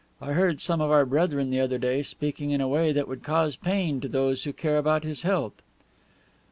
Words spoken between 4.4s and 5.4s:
who care about his